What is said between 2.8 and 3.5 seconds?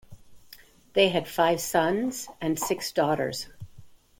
daughters.